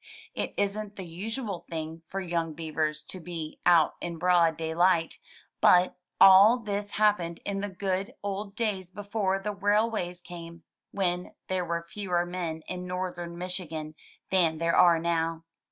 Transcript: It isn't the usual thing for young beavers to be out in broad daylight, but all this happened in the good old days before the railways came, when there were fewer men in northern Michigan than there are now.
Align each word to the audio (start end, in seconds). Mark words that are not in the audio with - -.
It 0.33 0.55
isn't 0.57 0.95
the 0.95 1.05
usual 1.05 1.63
thing 1.69 2.01
for 2.07 2.19
young 2.21 2.53
beavers 2.53 3.03
to 3.03 3.19
be 3.19 3.59
out 3.67 3.97
in 4.01 4.17
broad 4.17 4.57
daylight, 4.57 5.19
but 5.61 5.95
all 6.19 6.57
this 6.57 6.93
happened 6.93 7.39
in 7.45 7.59
the 7.61 7.69
good 7.69 8.15
old 8.23 8.55
days 8.55 8.89
before 8.89 9.37
the 9.37 9.53
railways 9.53 10.19
came, 10.19 10.63
when 10.89 11.35
there 11.49 11.65
were 11.65 11.85
fewer 11.87 12.25
men 12.25 12.63
in 12.67 12.87
northern 12.87 13.37
Michigan 13.37 13.93
than 14.31 14.57
there 14.57 14.75
are 14.75 14.97
now. 14.97 15.43